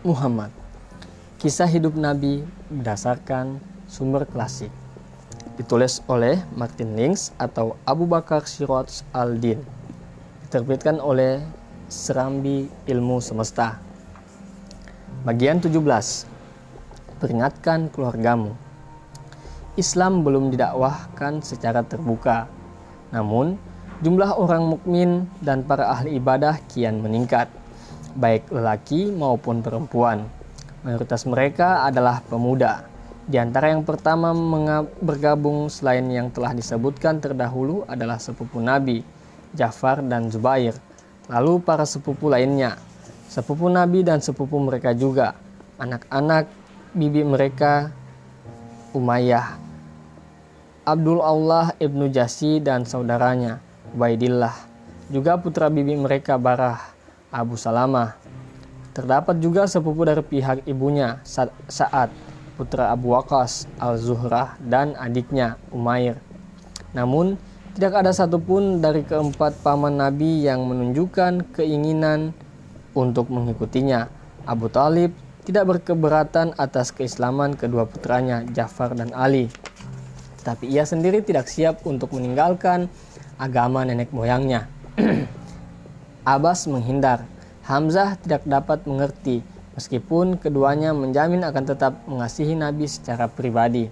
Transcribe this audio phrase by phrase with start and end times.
[0.00, 0.48] Muhammad.
[1.36, 2.40] Kisah hidup Nabi
[2.72, 4.72] berdasarkan sumber klasik.
[5.60, 9.60] Ditulis oleh Martin Links atau Abu Bakar Siroj al-Din.
[10.48, 11.44] Diterbitkan oleh
[11.92, 13.76] Serambi Ilmu Semesta.
[15.28, 15.76] Bagian 17
[17.20, 18.56] Peringatkan keluargamu.
[19.76, 22.48] Islam belum didakwahkan secara terbuka.
[23.12, 23.60] Namun
[24.00, 27.52] jumlah orang mukmin dan para ahli ibadah kian meningkat
[28.16, 30.26] baik lelaki maupun perempuan.
[30.80, 32.88] Mayoritas mereka adalah pemuda.
[33.30, 34.32] Di antara yang pertama
[34.98, 39.04] bergabung selain yang telah disebutkan terdahulu adalah sepupu Nabi,
[39.54, 40.74] Jafar dan Zubair.
[41.30, 42.74] Lalu para sepupu lainnya,
[43.30, 45.38] sepupu Nabi dan sepupu mereka juga,
[45.78, 46.50] anak-anak
[46.90, 47.94] bibi mereka,
[48.90, 49.54] Umayyah,
[50.82, 53.62] Abdul Allah ibnu Jasi dan saudaranya,
[53.94, 54.56] Ubaidillah,
[55.06, 56.82] juga putra bibi mereka Barah,
[57.30, 58.18] Abu Salamah.
[58.90, 61.22] Terdapat juga sepupu dari pihak ibunya,
[61.70, 62.10] Sa'ad,
[62.58, 66.18] putra Abu Waqas, Al-Zuhrah, dan adiknya, Umair.
[66.90, 67.38] Namun,
[67.70, 72.34] tidak ada satupun dari keempat paman Nabi yang menunjukkan keinginan
[72.98, 74.10] untuk mengikutinya.
[74.42, 75.14] Abu Talib
[75.46, 79.46] tidak berkeberatan atas keislaman kedua putranya, Jafar dan Ali.
[80.42, 82.90] Tetapi ia sendiri tidak siap untuk meninggalkan
[83.38, 84.66] agama nenek moyangnya.
[86.20, 87.24] Abbas menghindar.
[87.64, 89.40] Hamzah tidak dapat mengerti,
[89.72, 93.88] meskipun keduanya menjamin akan tetap mengasihi Nabi secara pribadi.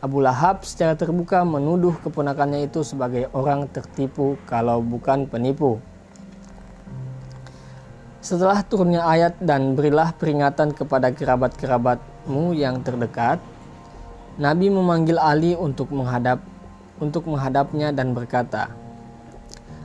[0.00, 5.76] Abu Lahab secara terbuka menuduh keponakannya itu sebagai orang tertipu kalau bukan penipu.
[8.24, 13.38] Setelah turunnya ayat dan berilah peringatan kepada kerabat-kerabatmu yang terdekat,
[14.40, 16.40] Nabi memanggil Ali untuk menghadap
[16.96, 18.79] untuk menghadapnya dan berkata,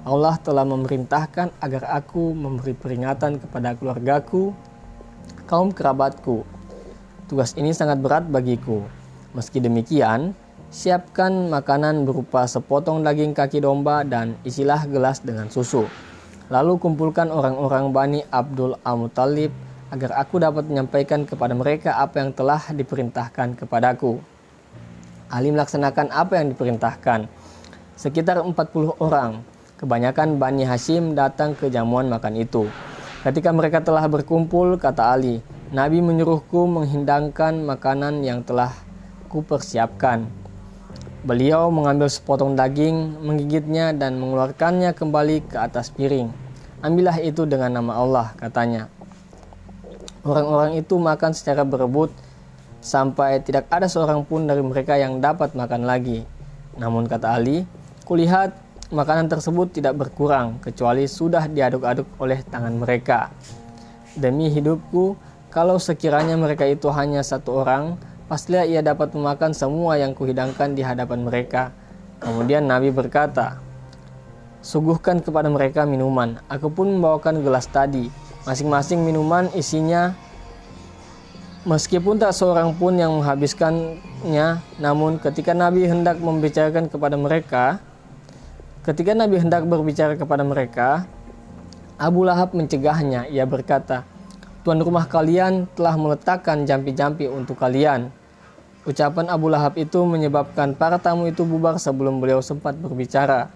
[0.00, 4.56] Allah telah memerintahkan agar aku memberi peringatan kepada keluargaku,
[5.44, 6.40] kaum kerabatku.
[7.28, 8.80] Tugas ini sangat berat bagiku.
[9.36, 10.32] Meski demikian,
[10.72, 15.84] siapkan makanan berupa sepotong daging kaki domba dan isilah gelas dengan susu.
[16.48, 19.52] Lalu kumpulkan orang-orang Bani Abdul Al-Muttalib
[19.92, 24.16] agar aku dapat menyampaikan kepada mereka apa yang telah diperintahkan kepadaku.
[25.28, 27.28] Ali melaksanakan apa yang diperintahkan.
[27.94, 28.56] Sekitar 40
[28.98, 29.44] orang,
[29.80, 32.68] Kebanyakan Bani Hashim datang ke jamuan makan itu.
[33.24, 35.40] Ketika mereka telah berkumpul, kata Ali,
[35.72, 38.76] Nabi menyuruhku menghidangkan makanan yang telah
[39.32, 40.28] kupersiapkan.
[41.24, 46.28] Beliau mengambil sepotong daging, menggigitnya dan mengeluarkannya kembali ke atas piring.
[46.84, 48.92] Ambillah itu dengan nama Allah, katanya.
[50.28, 52.12] Orang-orang itu makan secara berebut
[52.84, 56.28] sampai tidak ada seorang pun dari mereka yang dapat makan lagi.
[56.76, 57.64] Namun kata Ali,
[58.04, 58.52] kulihat
[58.90, 63.30] makanan tersebut tidak berkurang kecuali sudah diaduk-aduk oleh tangan mereka.
[64.18, 65.14] Demi hidupku,
[65.54, 67.94] kalau sekiranya mereka itu hanya satu orang,
[68.26, 71.70] pastilah ia dapat memakan semua yang kuhidangkan di hadapan mereka.
[72.18, 73.62] Kemudian Nabi berkata,
[74.60, 76.36] Suguhkan kepada mereka minuman.
[76.52, 78.12] Aku pun membawakan gelas tadi.
[78.44, 80.12] Masing-masing minuman isinya
[81.60, 87.84] Meskipun tak seorang pun yang menghabiskannya, namun ketika Nabi hendak membicarakan kepada mereka,
[88.80, 91.04] Ketika Nabi hendak berbicara kepada mereka,
[92.00, 93.28] Abu Lahab mencegahnya.
[93.28, 94.08] Ia berkata,
[94.64, 98.08] Tuan rumah kalian telah meletakkan jampi-jampi untuk kalian.
[98.88, 103.52] Ucapan Abu Lahab itu menyebabkan para tamu itu bubar sebelum beliau sempat berbicara.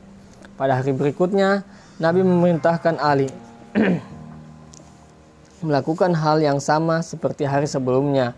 [0.60, 1.64] Pada hari berikutnya,
[1.96, 3.32] Nabi memerintahkan Ali
[5.64, 8.36] melakukan hal yang sama seperti hari sebelumnya.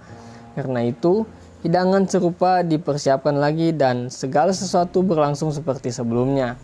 [0.54, 1.26] Karena itu,
[1.66, 6.54] hidangan serupa dipersiapkan lagi dan segala sesuatu berlangsung seperti sebelumnya.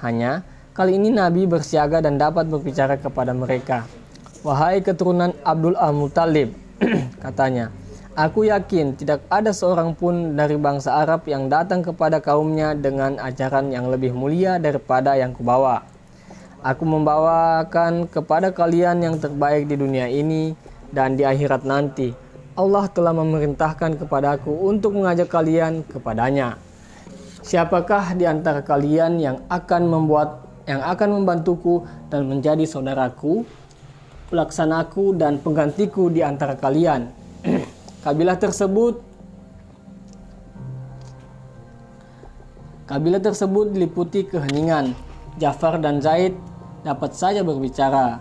[0.00, 3.84] Hanya kali ini Nabi bersiaga dan dapat berbicara kepada mereka.
[4.40, 6.56] Wahai keturunan Abdul Al-Muttalib,
[7.24, 7.68] katanya,
[8.18, 13.70] Aku yakin tidak ada seorang pun dari bangsa Arab yang datang kepada kaumnya dengan ajaran
[13.70, 15.86] yang lebih mulia daripada yang kubawa.
[16.60, 20.52] Aku membawakan kepada kalian yang terbaik di dunia ini
[20.90, 22.12] dan di akhirat nanti.
[22.58, 26.58] Allah telah memerintahkan kepadaku untuk mengajak kalian kepadanya.
[27.40, 31.82] Siapakah di antara kalian yang akan membuat yang akan membantuku
[32.12, 33.42] dan menjadi saudaraku,
[34.28, 37.08] pelaksanaku dan penggantiku di antara kalian?
[38.04, 39.10] Kabilah tersebut
[42.90, 44.98] Kabilah tersebut diliputi keheningan.
[45.38, 46.34] Jafar dan Zaid
[46.82, 48.18] dapat saja berbicara,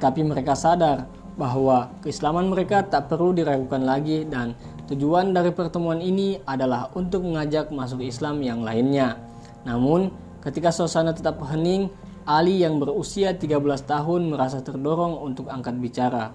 [0.00, 1.04] tapi mereka sadar
[1.36, 7.74] bahwa keislaman mereka tak perlu diragukan lagi dan Tujuan dari pertemuan ini adalah untuk mengajak
[7.74, 9.18] masuk Islam yang lainnya.
[9.66, 10.14] Namun,
[10.46, 11.90] ketika suasana tetap hening,
[12.22, 16.30] Ali yang berusia 13 tahun merasa terdorong untuk angkat bicara.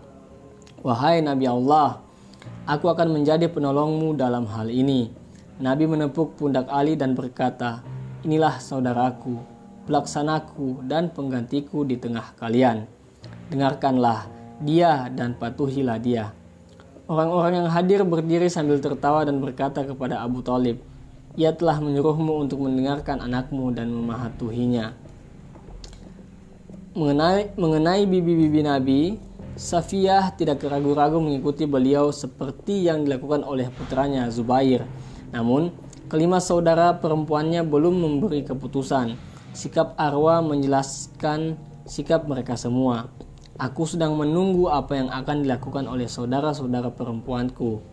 [0.84, 2.04] Wahai Nabi Allah,
[2.68, 5.12] aku akan menjadi penolongmu dalam hal ini.
[5.64, 7.84] Nabi menepuk pundak Ali dan berkata,
[8.28, 9.40] Inilah saudaraku,
[9.88, 12.84] pelaksanaku dan penggantiku di tengah kalian.
[13.48, 14.28] Dengarkanlah
[14.60, 16.36] dia dan patuhilah dia.
[17.12, 20.80] Orang-orang yang hadir berdiri sambil tertawa dan berkata kepada Abu Talib,
[21.36, 24.96] Ia telah menyuruhmu untuk mendengarkan anakmu dan memahatuhinya.
[26.96, 29.02] Mengenai, mengenai bibi-bibi Nabi,
[29.60, 34.88] Safiyah tidak ragu-ragu mengikuti beliau seperti yang dilakukan oleh putranya Zubair.
[35.36, 35.68] Namun,
[36.08, 39.20] kelima saudara perempuannya belum memberi keputusan.
[39.52, 43.12] Sikap Arwa menjelaskan sikap mereka semua.
[43.60, 47.84] Aku sedang menunggu apa yang akan dilakukan oleh saudara-saudara perempuanku.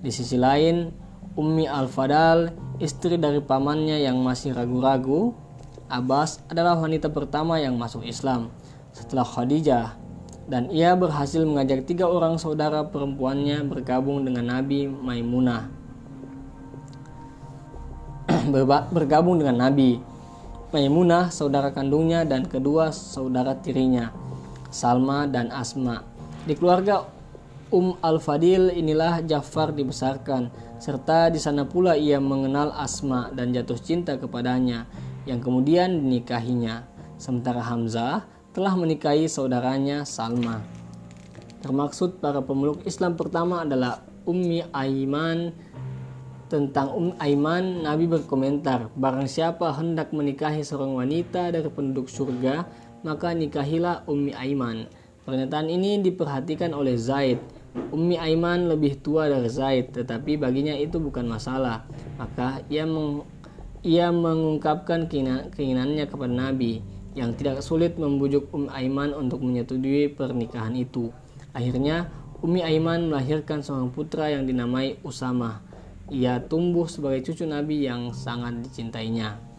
[0.00, 0.88] Di sisi lain,
[1.36, 5.36] Ummi Al-Fadal, istri dari pamannya yang masih ragu-ragu,
[5.92, 8.48] Abbas adalah wanita pertama yang masuk Islam
[8.96, 10.00] setelah Khadijah
[10.48, 15.70] dan ia berhasil mengajak tiga orang saudara perempuannya bergabung dengan Nabi Maimunah.
[18.96, 20.02] bergabung dengan Nabi
[20.72, 24.08] Maimunah, saudara kandungnya dan kedua saudara tirinya,
[24.72, 26.00] Salma dan Asma.
[26.48, 27.06] Di keluarga
[27.72, 34.20] Um Al-Fadil inilah Ja'far dibesarkan, serta di sana pula ia mengenal Asma dan jatuh cinta
[34.20, 34.84] kepadanya,
[35.24, 36.84] yang kemudian dinikahinya.
[37.16, 40.60] Sementara Hamzah telah menikahi saudaranya Salma.
[41.64, 45.56] Termaksud para pemeluk Islam pertama adalah Ummi Aiman.
[46.52, 52.68] Tentang Ummi Aiman, Nabi berkomentar, barang siapa hendak menikahi seorang wanita dari penduduk surga,
[53.02, 54.90] maka nikahilah Ummi Aiman.
[55.22, 57.38] Pernyataan ini diperhatikan oleh Zaid.
[57.94, 61.86] Ummi Aiman lebih tua dari Zaid, tetapi baginya itu bukan masalah.
[62.18, 63.22] Maka ia meng
[63.82, 65.10] ia mengungkapkan
[65.50, 66.86] keinginannya kepada Nabi
[67.18, 71.10] yang tidak sulit membujuk Umi Aiman untuk menyetujui pernikahan itu.
[71.52, 72.08] Akhirnya,
[72.40, 75.60] Umi Aiman melahirkan seorang putra yang dinamai Usama.
[76.14, 79.51] Ia tumbuh sebagai cucu Nabi yang sangat dicintainya.